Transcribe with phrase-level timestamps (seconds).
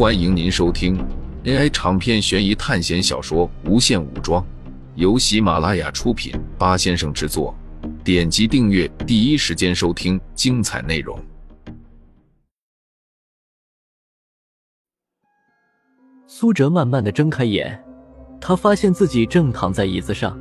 [0.00, 0.96] 欢迎您收听
[1.44, 4.42] AI 长篇悬疑探险小说《无限武装》，
[4.94, 7.54] 由喜马拉雅出品，八先生制作。
[8.02, 11.22] 点击订阅，第一时间收听精彩内容。
[16.26, 17.78] 苏哲慢慢的睁开眼，
[18.40, 20.34] 他发现自己正躺在椅子上，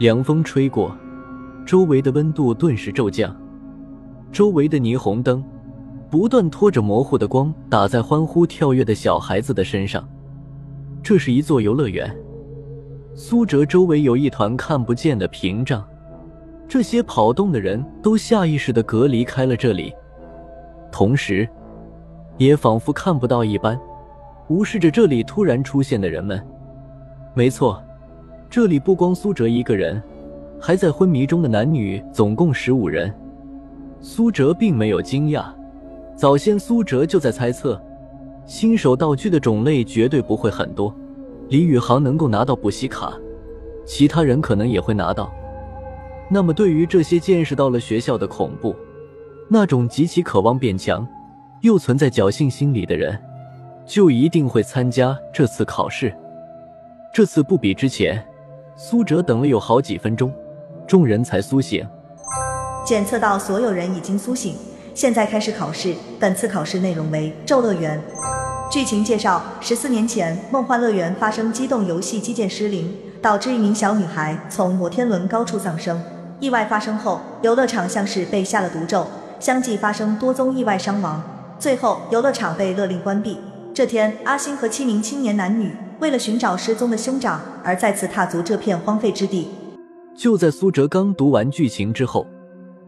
[0.00, 0.92] 凉风吹过，
[1.64, 3.32] 周围的温度顿时骤降，
[4.32, 5.40] 周围的霓虹灯。
[6.10, 10.06] 不断拖着模糊的光打在欢呼跳跃的小孩子的身上。
[11.02, 12.14] 这是一座游乐园。
[13.14, 15.82] 苏哲周围有一团看不见的屏障，
[16.68, 19.92] 这些跑动的人都下意识的隔离开了这里，
[20.92, 21.48] 同时，
[22.36, 23.78] 也仿佛看不到一般，
[24.48, 26.44] 无视着这里突然出现的人们。
[27.34, 27.82] 没错，
[28.50, 30.02] 这里不光苏哲一个人，
[30.60, 33.12] 还在昏迷中的男女总共十五人。
[34.00, 35.46] 苏哲并没有惊讶。
[36.16, 37.78] 早先苏哲就在猜测，
[38.46, 40.92] 新手道具的种类绝对不会很多。
[41.50, 43.12] 李宇航能够拿到补习卡，
[43.84, 45.30] 其他人可能也会拿到。
[46.30, 48.74] 那么，对于这些见识到了学校的恐怖，
[49.46, 51.06] 那种极其渴望变强，
[51.60, 53.22] 又存在侥幸心理的人，
[53.84, 56.12] 就一定会参加这次考试。
[57.12, 58.26] 这次不比之前，
[58.74, 60.32] 苏哲等了有好几分钟，
[60.86, 61.86] 众人才苏醒。
[62.86, 64.54] 检测到所有人已经苏醒。
[64.96, 68.02] 现在开始考试，本次考试内容为咒乐园。
[68.70, 76.02] 剧情介绍：十四年前，梦幻乐园发生机动游戏机件失灵，导致一名小女孩从摩天轮高处丧生。
[76.40, 79.06] 意外发生后，游乐场像是被下了毒咒，
[79.38, 81.22] 相继发生多宗意外伤亡。
[81.58, 83.36] 最后，游乐场被勒令关闭。
[83.74, 89.48] 这天，阿星和七名青年男女为了寻找失踪的兄长，而再次踏足这片荒废之地。
[90.16, 92.26] 就在苏哲刚读完剧情之后。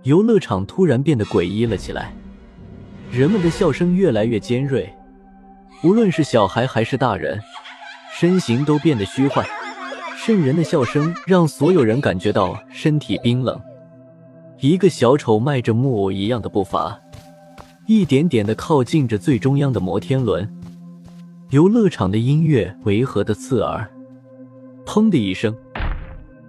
[0.09, 2.15] 游乐场突然变得诡异了起来，
[3.13, 4.91] 人们的笑声越来越尖锐，
[5.85, 7.39] 无论是小孩还是大人，
[8.15, 9.47] 身形都变得虚幻。
[10.17, 13.61] 瘆人的笑声让所有人感觉到身体冰冷。
[14.61, 16.99] 一个小丑迈着木偶一样的步伐，
[17.87, 20.51] 一点点的靠近着最中央的摩天轮。
[21.51, 23.87] 游乐场的音乐违和的刺耳。
[24.87, 25.55] 砰的一声，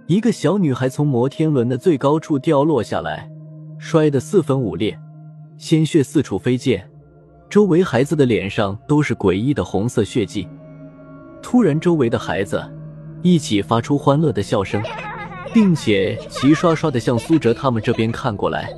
[0.06, 3.29] 一个小女孩从摩天轮的最高处掉落下来。
[3.82, 4.96] 摔得四分五裂，
[5.56, 6.86] 鲜血四处飞溅，
[7.48, 10.46] 周围孩子的脸上都是诡异的红色血迹。
[11.42, 12.62] 突然，周围的孩子
[13.22, 14.82] 一起发出欢乐的笑声，
[15.54, 18.70] 并且齐刷刷的向苏哲他们这边看过来，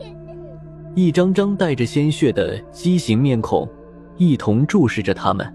[0.94, 3.68] 一张张带着鲜血的畸形面孔
[4.16, 5.52] 一同注视着他们。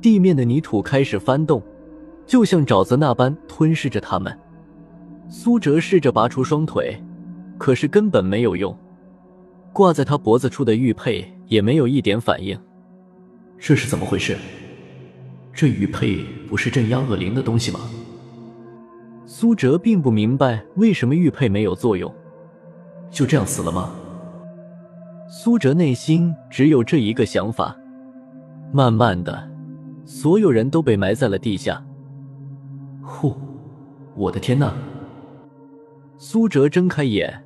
[0.00, 1.60] 地面的泥土开始翻动，
[2.24, 4.38] 就像沼泽那般吞噬着他们。
[5.28, 7.02] 苏哲试着拔出双腿。
[7.64, 8.76] 可是根本没有用，
[9.72, 12.60] 挂在他脖子处的玉佩也没有一点反应。
[13.58, 14.36] 这是怎么回事？
[15.54, 17.80] 这玉佩不是镇压恶灵的东西吗？
[19.24, 22.14] 苏哲并不明白为什么玉佩没有作用，
[23.10, 23.94] 就这样死了吗？
[25.26, 27.74] 苏哲内心只有这一个想法。
[28.74, 29.48] 慢慢的，
[30.04, 31.82] 所有人都被埋在了地下。
[33.00, 33.34] 呼，
[34.14, 34.74] 我的天呐！
[36.18, 37.42] 苏哲睁开眼。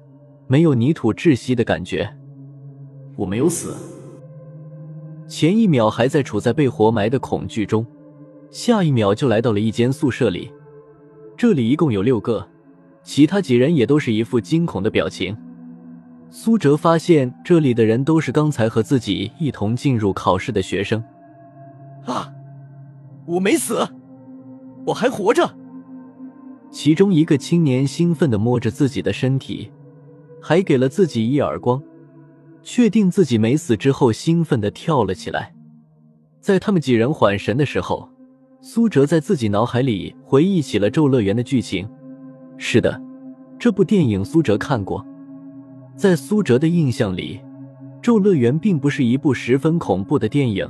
[0.50, 2.10] 没有泥土窒息的感觉，
[3.16, 3.75] 我没有死。
[5.28, 7.86] 前一秒还在处在被活埋的恐惧中，
[8.50, 10.50] 下一秒就来到了一间宿舍里。
[11.37, 12.48] 这里一共有六个，
[13.03, 15.37] 其他几人也都是一副惊恐的表情。
[16.31, 21.04] 苏哲发现这里的人都是刚才和自己一同进入考试的学生。
[22.06, 22.32] 啊，
[23.26, 23.87] 我没死，
[24.87, 25.54] 我还活着。
[26.70, 29.70] 其中一个青年兴奋地摸着自己的身体。
[30.41, 31.82] 还给了自己一耳光，
[32.62, 35.54] 确定自己没死之后，兴奋的跳了起来。
[36.41, 38.09] 在他们几人缓神的时候，
[38.60, 41.88] 苏哲在自己脑海里回忆起了《咒乐园》的剧情。
[42.56, 43.00] 是的，
[43.59, 45.04] 这部电影苏哲看过。
[45.97, 47.41] 在苏哲的印象里，
[48.00, 50.69] 《咒乐园》并不是一部十分恐怖的电影，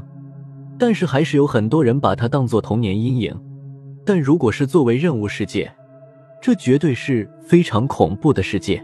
[0.78, 3.38] 但是还是有很多人把它当做童年阴影。
[4.04, 5.70] 但如果是作为任务世界，
[6.40, 8.82] 这绝对是非常恐怖的世界。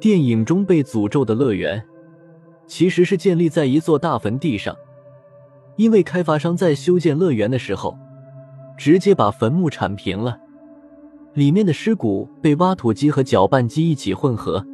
[0.00, 1.84] 电影中被诅咒的乐园，
[2.66, 4.76] 其实是建立在一座大坟地上，
[5.76, 7.98] 因为开发商在修建乐园的时候，
[8.76, 10.38] 直接把坟墓铲平了，
[11.34, 14.64] 里面的尸骨被挖土机和搅拌机一起混合，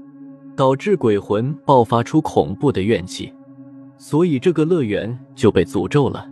[0.55, 3.33] 导致鬼魂爆发出恐怖的怨气，
[3.97, 6.29] 所以这个乐园就被诅咒了。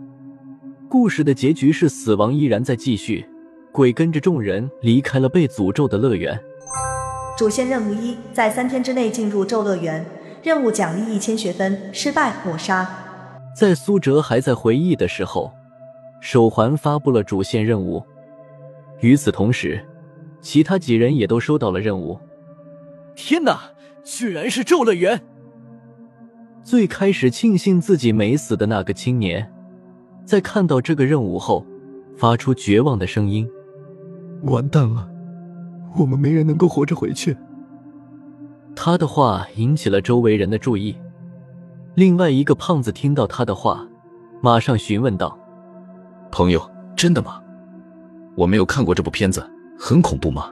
[0.87, 3.25] 故事的结局是死亡依然在继续，
[3.71, 6.39] 鬼跟着众人离开了被诅咒的乐园。
[7.35, 10.05] 主线任务一：在三天之内进入咒乐园。
[10.43, 12.87] 任务奖励一千学分，失败抹杀。
[13.55, 15.51] 在苏哲还在回忆的时候，
[16.19, 18.03] 手环发布了主线任务。
[18.99, 19.83] 与此同时，
[20.41, 22.19] 其他几人也都收到了任务。
[23.15, 23.57] 天哪，
[24.03, 25.21] 居然是咒乐园！
[26.61, 29.51] 最开始庆幸自己没死的那个青年，
[30.25, 31.65] 在看到这个任务后，
[32.17, 33.49] 发出绝望的声音
[34.43, 35.09] ：“完蛋了，
[35.97, 37.37] 我们没人能够活着回去。”
[38.75, 40.95] 他的话引起了周围人的注意。
[41.95, 43.87] 另外一个胖子听到他的话，
[44.41, 45.37] 马上询问道
[46.31, 46.61] ：“朋友，
[46.95, 47.39] 真的吗？
[48.35, 49.47] 我没有看过这部片子，
[49.77, 50.51] 很恐怖吗？”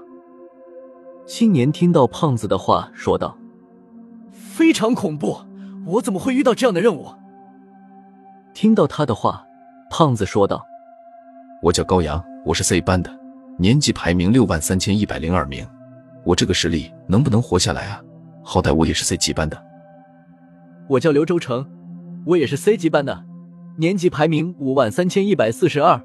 [1.26, 3.36] 青年听到胖子的话，说道
[4.32, 5.38] ：“非常恐怖，
[5.88, 7.08] 我怎么会遇到这样的任务？”
[8.54, 9.44] 听到他的话，
[9.90, 10.64] 胖子说道
[11.64, 13.10] ：“我叫高阳，我是 C 班的，
[13.58, 15.66] 年级排名六万三千一百零二名，
[16.26, 18.02] 我这个实力能不能活下来啊？
[18.44, 19.62] 好歹我也是 C 级班的。”
[20.90, 21.66] 我叫刘周成，
[22.26, 23.24] 我也是 C 级班的，
[23.78, 26.02] 年级排名五万三千一百四十二。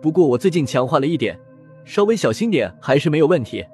[0.00, 1.38] 不过我最近强化了一点，
[1.84, 3.64] 稍微小心点还是没有问题。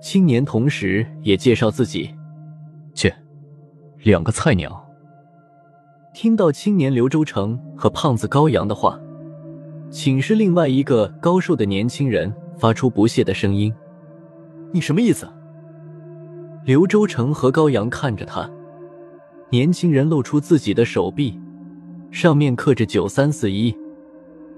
[0.00, 2.14] 青年同时也介绍自己。
[2.94, 3.12] 切，
[4.02, 4.84] 两个菜鸟。
[6.14, 9.00] 听到青年刘周成和胖子高阳的话，
[9.90, 13.72] 寝室另外一个高瘦的年轻人发出不屑的声音
[14.70, 15.26] ：“你什么意思？”
[16.64, 18.48] 刘周成和高阳看着他。
[19.50, 21.40] 年轻人露出自己的手臂，
[22.10, 23.74] 上面刻着九三四一。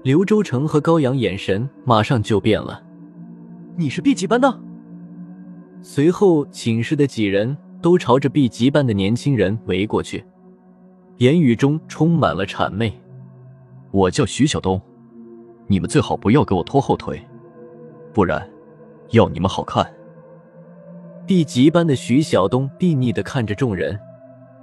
[0.03, 2.83] 刘周成和高阳眼神马上就变了。
[3.77, 4.59] 你是 B 级班的？
[5.81, 10.25] 随后，寝室的几人都朝着 B 级班的年轻人围过去，
[11.17, 12.91] 言语中充满了谄媚。
[13.91, 14.81] 我叫徐晓东，
[15.71, 17.25] 你们最好不要给我拖后腿，
[18.11, 18.45] 不然
[19.11, 19.89] 要你们好看。
[21.25, 23.97] B 级班的徐晓东睥睨的看着众人。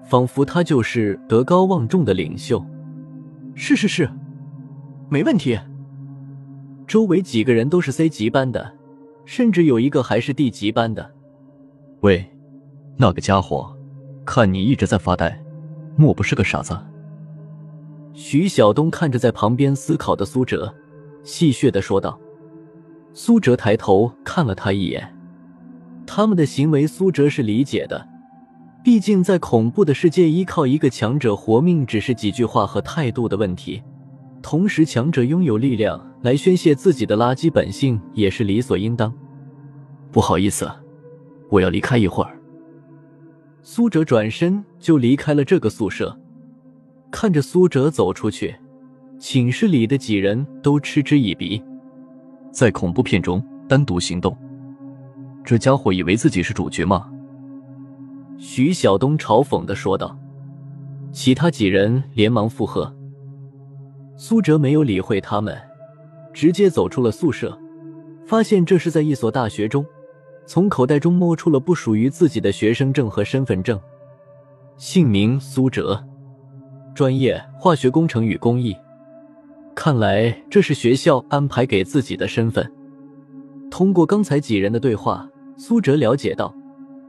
[0.04, 2.62] 仿佛他就是德高望重的领袖。
[3.54, 4.10] 是是是，
[5.10, 5.58] 没问题。
[6.86, 8.72] 周围几个人都是 C 级班的，
[9.26, 11.10] 甚至有一个还是 D 级班的。
[12.00, 12.24] 喂，
[12.96, 13.74] 那个家伙，
[14.24, 15.42] 看你一直在发呆，
[15.96, 16.78] 莫不是个傻子？
[18.14, 20.74] 徐晓东看着在旁边思考的苏哲，
[21.28, 22.18] 戏谑的说道。
[23.12, 25.14] 苏哲抬头看了他一眼，
[26.06, 28.08] 他们的行为，苏哲是理解的。
[28.82, 33.82] 毕竟，在恐怖的世界，依靠一个强者活命，只是几句话和态度的问题。
[34.40, 39.12] 同时，强者拥有力量来宣泄自己的垃圾本性，也是理所应当。
[40.10, 40.70] 不好意思，
[41.50, 42.40] 我要离开一会儿。
[43.62, 46.18] 苏哲转身就离开了这个宿舍。
[47.10, 48.56] 看着苏哲走出去，
[49.18, 51.62] 寝室里的几人都嗤之以鼻。
[52.52, 54.36] 在恐怖片中单独行动，
[55.44, 57.10] 这家伙以为自己是主角吗？
[58.38, 60.16] 徐晓东嘲讽的说道，
[61.10, 62.94] 其他几人连忙附和。
[64.16, 65.56] 苏哲没有理会他们，
[66.32, 67.58] 直接走出了宿舍，
[68.24, 69.84] 发现这是在一所大学中，
[70.46, 73.78] 从口袋中摸出了不属于自己的学生证和身份证，
[74.76, 76.04] 姓名苏哲，
[76.94, 78.76] 专业化学工程与工艺。
[79.80, 82.68] 看来这是学校安排给自己的身份。
[83.70, 86.52] 通过刚才几人的对话，苏哲了解到。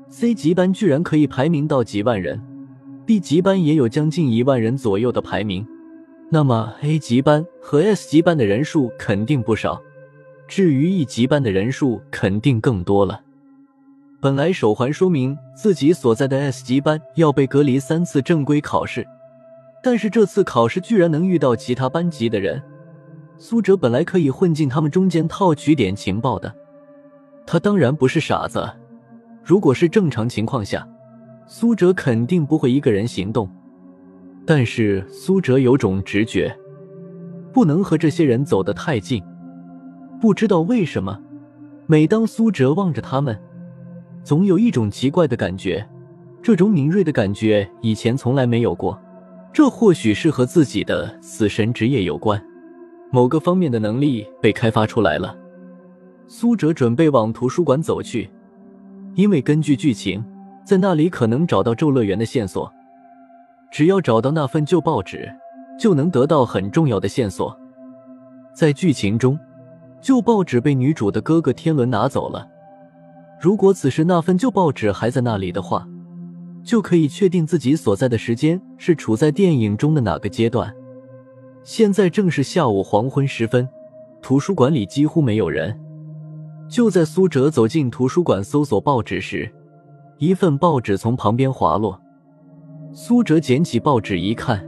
[0.08, 2.40] C 级班居然可以排名到几万人
[3.08, 5.66] ，B 级班也有将近一万人左右的排名，
[6.30, 9.82] 那么 A 级班和 S 级班的人数肯定不少，
[10.48, 13.20] 至于 E 级班的人数肯定更多了。
[14.22, 19.08] 本来手环说明自己所在的 S 级班要被隔离三次正规考试，
[19.82, 22.62] 但是这次考试居然能遇到其他班级的人，
[23.38, 26.54] 苏哲本来可以混进他们中间套取点情报的，
[27.46, 28.70] 他当然不是傻子。
[29.44, 30.88] 如果是正常情况下，
[31.48, 33.50] 苏哲肯定不会一个人行动。
[34.46, 36.56] 但是苏哲有种直觉，
[37.54, 39.24] 不能和这些人走得太近。
[40.20, 41.22] 不知道为什么，
[41.88, 43.40] 每当苏哲望着他们，
[44.24, 45.88] 总有一种奇怪的感觉。
[46.42, 49.00] 这种敏锐的感觉以前从来没有过。
[49.52, 52.42] 这或许是和自己的死神职业有关，
[53.12, 55.36] 某个方面的能力被开发出来了。
[56.28, 58.30] 苏哲准备往图书馆走去。
[59.16, 60.24] 因为根据剧情，
[60.64, 62.72] 在那里可能找到咒乐园的线索。
[63.72, 65.30] 只要找到那份旧报纸，
[65.80, 67.58] 就能得到很重要的线索。
[68.54, 69.38] 在剧情中，
[70.00, 72.48] 旧报纸被女主的哥哥天伦拿走了。
[73.42, 75.88] 如果此时那份旧报纸还在那里的话，
[76.64, 80.74] 就可以确定自己所在的时间是处在电影中的哪个阶段。
[81.64, 83.68] 现在正是下午黄昏时分，
[84.22, 85.80] 图书馆里几乎没有人。
[86.70, 89.52] 就在苏哲走进图书馆搜索报纸时，
[90.18, 92.00] 一份报纸从旁边滑落。
[92.94, 94.68] 苏哲捡起报纸一看，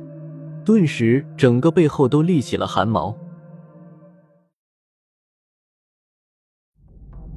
[0.65, 3.15] 顿时整个背后都立起了汗毛。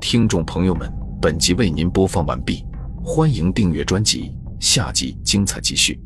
[0.00, 2.64] 听众朋友们，本集为您播放完毕，
[3.02, 4.34] 欢迎订阅专辑，
[4.64, 6.00] 下集精彩继续。